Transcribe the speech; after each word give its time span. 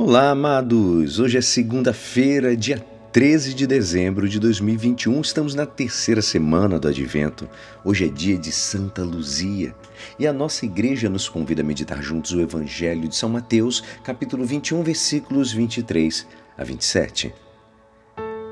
Olá, 0.00 0.30
amados! 0.30 1.18
Hoje 1.18 1.38
é 1.38 1.40
segunda-feira, 1.40 2.56
dia 2.56 2.78
13 3.12 3.52
de 3.52 3.66
dezembro 3.66 4.28
de 4.28 4.38
2021. 4.38 5.20
Estamos 5.20 5.56
na 5.56 5.66
terceira 5.66 6.22
semana 6.22 6.78
do 6.78 6.86
Advento. 6.86 7.48
Hoje 7.84 8.04
é 8.04 8.08
dia 8.08 8.38
de 8.38 8.52
Santa 8.52 9.02
Luzia 9.02 9.74
e 10.16 10.24
a 10.24 10.32
nossa 10.32 10.64
igreja 10.64 11.08
nos 11.08 11.28
convida 11.28 11.62
a 11.62 11.64
meditar 11.64 12.00
juntos 12.00 12.30
o 12.30 12.40
Evangelho 12.40 13.08
de 13.08 13.16
São 13.16 13.28
Mateus, 13.28 13.82
capítulo 14.04 14.44
21, 14.44 14.84
versículos 14.84 15.52
23 15.52 16.28
a 16.56 16.62
27. 16.62 17.34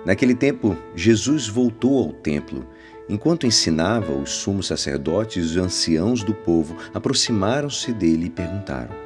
Naquele 0.04 0.34
tempo, 0.34 0.76
Jesus 0.96 1.46
voltou 1.46 2.06
ao 2.06 2.12
templo. 2.12 2.66
Enquanto 3.08 3.46
ensinava, 3.46 4.12
os 4.12 4.30
sumos 4.30 4.66
sacerdotes 4.66 5.36
e 5.36 5.46
os 5.46 5.56
anciãos 5.56 6.24
do 6.24 6.34
povo 6.34 6.76
aproximaram-se 6.92 7.92
dele 7.92 8.26
e 8.26 8.30
perguntaram: 8.30 8.96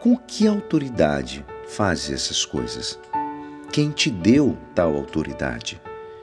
Com 0.00 0.16
que 0.16 0.48
autoridade 0.48 1.44
fazes 1.66 2.10
essas 2.10 2.44
coisas? 2.44 2.98
Quem 3.72 3.90
te 3.90 4.10
deu 4.10 4.56
tal 4.74 4.94
autoridade? 4.96 5.80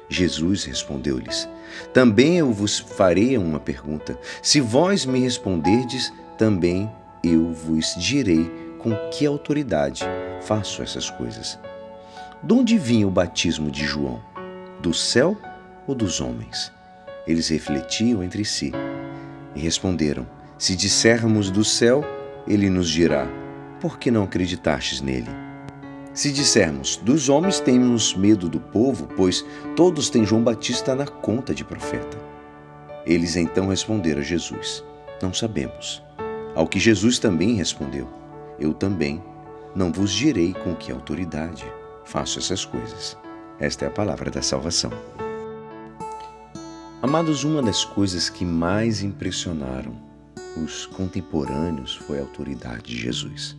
Jesus 0.09 0.63
respondeu-lhes: 0.63 1.47
Também 1.93 2.37
eu 2.37 2.51
vos 2.51 2.79
farei 2.79 3.37
uma 3.37 3.59
pergunta. 3.59 4.17
Se 4.41 4.59
vós 4.59 5.05
me 5.05 5.19
responderdes, 5.19 6.13
também 6.37 6.91
eu 7.23 7.51
vos 7.51 7.95
direi 7.97 8.49
com 8.79 8.95
que 9.09 9.25
autoridade 9.25 10.03
faço 10.41 10.81
essas 10.81 11.09
coisas. 11.09 11.57
De 12.41 12.53
onde 12.53 12.77
vinha 12.77 13.07
o 13.07 13.11
batismo 13.11 13.71
de 13.71 13.85
João? 13.85 14.21
Do 14.81 14.93
céu 14.93 15.37
ou 15.87 15.95
dos 15.95 16.19
homens? 16.19 16.71
Eles 17.25 17.47
refletiam 17.47 18.21
entre 18.21 18.43
si 18.43 18.71
e 19.55 19.59
responderam: 19.59 20.27
Se 20.57 20.75
dissermos 20.75 21.49
do 21.49 21.63
céu, 21.63 22.03
ele 22.47 22.69
nos 22.69 22.89
dirá: 22.89 23.27
Por 23.79 23.97
que 23.97 24.11
não 24.11 24.23
acreditastes 24.23 25.01
nele? 25.01 25.42
Se 26.13 26.31
dissermos, 26.31 26.95
dos 26.97 27.27
homens 27.27 27.59
temos 27.59 28.13
medo 28.15 28.47
do 28.47 28.59
povo, 28.59 29.07
pois 29.15 29.43
todos 29.75 30.11
têm 30.11 30.23
João 30.23 30.43
Batista 30.43 30.93
na 30.93 31.07
conta 31.07 31.55
de 31.55 31.63
profeta. 31.63 32.15
Eles 33.03 33.35
então 33.35 33.67
responderam 33.67 34.21
a 34.21 34.23
Jesus: 34.23 34.83
Não 35.19 35.33
sabemos. 35.33 36.03
Ao 36.53 36.67
que 36.67 36.79
Jesus 36.79 37.17
também 37.17 37.55
respondeu: 37.55 38.07
Eu 38.59 38.75
também 38.75 39.23
não 39.75 39.91
vos 39.91 40.11
direi 40.11 40.53
com 40.53 40.75
que 40.75 40.91
autoridade 40.91 41.65
faço 42.05 42.37
essas 42.37 42.63
coisas. 42.63 43.17
Esta 43.59 43.85
é 43.85 43.87
a 43.87 43.91
palavra 43.91 44.29
da 44.29 44.43
salvação. 44.43 44.91
Amados, 47.01 47.43
uma 47.43 47.61
das 47.61 47.83
coisas 47.83 48.29
que 48.29 48.45
mais 48.45 49.01
impressionaram 49.01 49.95
os 50.55 50.85
contemporâneos 50.85 51.95
foi 51.95 52.19
a 52.19 52.21
autoridade 52.21 52.83
de 52.83 52.97
Jesus. 52.99 53.57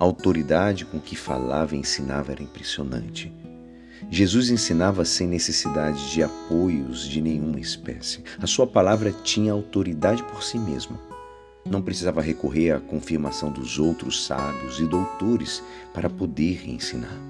A 0.00 0.04
autoridade 0.04 0.86
com 0.86 0.98
que 0.98 1.14
falava 1.14 1.76
e 1.76 1.78
ensinava 1.78 2.32
era 2.32 2.42
impressionante. 2.42 3.30
Jesus 4.10 4.48
ensinava 4.48 5.04
sem 5.04 5.28
necessidade 5.28 6.10
de 6.10 6.22
apoios 6.22 7.06
de 7.06 7.20
nenhuma 7.20 7.60
espécie. 7.60 8.24
A 8.40 8.46
sua 8.46 8.66
palavra 8.66 9.12
tinha 9.12 9.52
autoridade 9.52 10.22
por 10.22 10.42
si 10.42 10.58
mesma. 10.58 10.98
Não 11.66 11.82
precisava 11.82 12.22
recorrer 12.22 12.70
à 12.70 12.80
confirmação 12.80 13.52
dos 13.52 13.78
outros 13.78 14.24
sábios 14.24 14.80
e 14.80 14.86
doutores 14.86 15.62
para 15.92 16.08
poder 16.08 16.66
ensinar. 16.66 17.20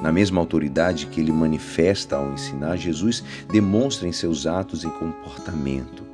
Na 0.00 0.12
mesma 0.12 0.40
autoridade 0.40 1.06
que 1.06 1.20
ele 1.20 1.32
manifesta 1.32 2.14
ao 2.14 2.32
ensinar, 2.32 2.76
Jesus 2.76 3.24
demonstra 3.50 4.06
em 4.06 4.12
seus 4.12 4.46
atos 4.46 4.84
e 4.84 4.88
comportamento. 4.90 6.04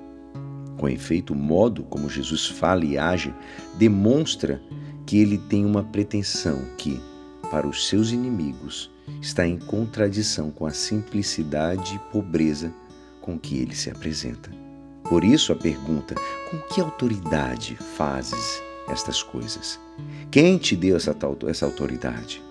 Com 0.79 0.89
efeito, 0.89 1.35
o 1.35 1.37
modo 1.37 1.83
como 1.83 2.09
Jesus 2.09 2.47
fala 2.47 2.83
e 2.87 2.97
age 2.97 3.35
demonstra 3.77 4.63
que 5.07 5.19
ele 5.19 5.39
tem 5.39 5.65
uma 5.65 5.83
pretensão 5.83 6.63
que, 6.77 7.01
para 7.51 7.67
os 7.67 7.89
seus 7.89 8.13
inimigos, 8.13 8.91
está 9.21 9.47
em 9.47 9.59
contradição 9.59 10.51
com 10.51 10.67
a 10.67 10.73
simplicidade 10.73 11.97
e 11.97 12.13
pobreza 12.13 12.73
com 13.21 13.39
que 13.39 13.59
ele 13.59 13.75
se 13.75 13.91
apresenta. 13.91 14.51
Por 15.05 15.25
isso 15.25 15.53
a 15.53 15.57
pergunta: 15.57 16.15
com 16.51 16.59
que 16.73 16.81
autoridade 16.81 17.77
fazes 17.77 18.63
estas 18.89 19.23
coisas? 19.23 19.79
Quem 20.31 20.59
te 20.59 20.77
deu 20.77 20.97
essa, 20.97 21.17
essa 21.49 21.67
autoridade? 21.67 22.43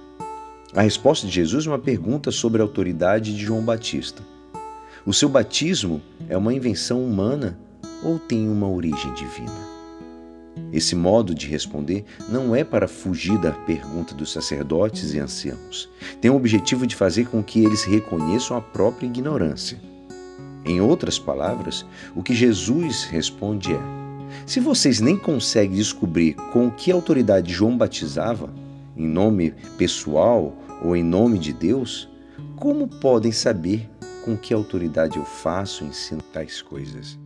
A 0.73 0.81
resposta 0.81 1.25
de 1.25 1.33
Jesus 1.33 1.65
é 1.65 1.69
uma 1.69 1.79
pergunta 1.79 2.31
sobre 2.31 2.61
a 2.61 2.65
autoridade 2.65 3.35
de 3.35 3.43
João 3.43 3.63
Batista. 3.63 4.21
O 5.05 5.13
seu 5.13 5.27
batismo 5.27 6.01
é 6.27 6.37
uma 6.37 6.53
invenção 6.53 7.03
humana 7.03 7.57
ou 8.03 8.19
tem 8.19 8.47
uma 8.47 8.69
origem 8.69 9.13
divina? 9.13 9.78
Esse 10.71 10.95
modo 10.95 11.33
de 11.33 11.47
responder 11.47 12.05
não 12.29 12.55
é 12.55 12.63
para 12.63 12.87
fugir 12.87 13.37
da 13.39 13.51
pergunta 13.51 14.13
dos 14.13 14.31
sacerdotes 14.31 15.13
e 15.13 15.19
anciãos. 15.19 15.89
Tem 16.21 16.29
o 16.29 16.35
objetivo 16.35 16.85
de 16.85 16.95
fazer 16.95 17.27
com 17.27 17.43
que 17.43 17.63
eles 17.63 17.83
reconheçam 17.83 18.55
a 18.55 18.61
própria 18.61 19.07
ignorância. 19.07 19.79
Em 20.65 20.79
outras 20.81 21.17
palavras, 21.17 21.85
o 22.15 22.21
que 22.21 22.35
Jesus 22.35 23.03
responde 23.05 23.73
é: 23.73 23.79
se 24.45 24.59
vocês 24.59 24.99
nem 24.99 25.17
conseguem 25.17 25.75
descobrir 25.75 26.35
com 26.51 26.69
que 26.69 26.91
autoridade 26.91 27.53
João 27.53 27.77
batizava, 27.77 28.53
em 28.95 29.07
nome 29.07 29.53
pessoal 29.77 30.55
ou 30.83 30.95
em 30.95 31.03
nome 31.03 31.39
de 31.39 31.53
Deus, 31.53 32.09
como 32.55 32.87
podem 32.87 33.31
saber 33.31 33.89
com 34.23 34.37
que 34.37 34.53
autoridade 34.53 35.17
eu 35.17 35.25
faço 35.25 35.83
e 35.83 35.87
ensino 35.87 36.21
tais 36.21 36.61
coisas? 36.61 37.17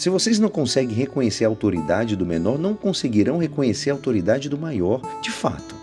Se 0.00 0.08
vocês 0.08 0.38
não 0.38 0.48
conseguem 0.48 0.96
reconhecer 0.96 1.44
a 1.44 1.48
autoridade 1.48 2.16
do 2.16 2.24
menor, 2.24 2.58
não 2.58 2.74
conseguirão 2.74 3.36
reconhecer 3.36 3.90
a 3.90 3.92
autoridade 3.92 4.48
do 4.48 4.56
maior, 4.56 5.02
de 5.20 5.30
fato. 5.30 5.74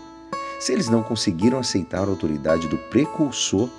Se 0.58 0.72
eles 0.72 0.88
não 0.88 1.04
conseguiram 1.04 1.56
aceitar 1.56 2.00
a 2.00 2.10
autoridade 2.10 2.66
do 2.66 2.76
precursor, 2.76 3.70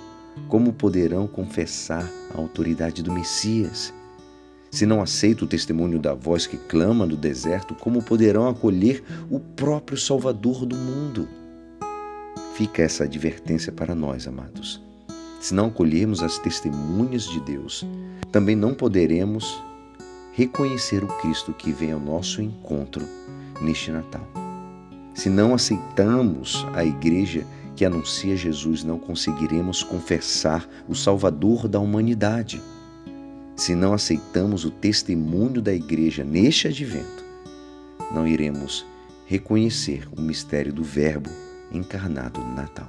como 0.48 0.72
poderão 0.72 1.26
confessar 1.26 2.10
a 2.34 2.38
autoridade 2.38 3.02
do 3.02 3.12
Messias? 3.12 3.92
Se 4.70 4.86
não 4.86 5.02
aceitam 5.02 5.44
o 5.44 5.46
testemunho 5.46 5.98
da 5.98 6.14
voz 6.14 6.46
que 6.46 6.56
clama 6.56 7.04
no 7.04 7.18
deserto, 7.18 7.74
como 7.74 8.02
poderão 8.02 8.48
acolher 8.48 9.04
o 9.30 9.38
próprio 9.38 9.98
Salvador 9.98 10.64
do 10.64 10.74
mundo? 10.74 11.28
Fica 12.54 12.80
essa 12.80 13.04
advertência 13.04 13.70
para 13.70 13.94
nós, 13.94 14.26
amados. 14.26 14.80
Se 15.38 15.52
não 15.52 15.66
acolhermos 15.66 16.22
as 16.22 16.38
testemunhas 16.38 17.24
de 17.24 17.40
Deus, 17.40 17.86
também 18.32 18.56
não 18.56 18.72
poderemos 18.72 19.62
reconhecer 20.32 21.02
o 21.02 21.08
Cristo 21.18 21.52
que 21.52 21.72
vem 21.72 21.92
ao 21.92 22.00
nosso 22.00 22.40
encontro 22.40 23.06
neste 23.60 23.90
Natal. 23.90 24.26
Se 25.14 25.28
não 25.28 25.54
aceitamos 25.54 26.66
a 26.72 26.84
igreja 26.84 27.44
que 27.76 27.84
anuncia 27.84 28.36
Jesus, 28.36 28.84
não 28.84 28.98
conseguiremos 28.98 29.82
confessar 29.82 30.68
o 30.88 30.94
Salvador 30.94 31.66
da 31.66 31.78
humanidade. 31.78 32.60
Se 33.56 33.74
não 33.74 33.92
aceitamos 33.92 34.64
o 34.64 34.70
testemunho 34.70 35.60
da 35.60 35.72
igreja 35.72 36.24
neste 36.24 36.68
advento, 36.68 37.24
não 38.12 38.26
iremos 38.26 38.86
reconhecer 39.26 40.08
o 40.16 40.20
mistério 40.20 40.72
do 40.72 40.82
Verbo 40.82 41.30
encarnado 41.72 42.40
no 42.40 42.54
Natal. 42.54 42.88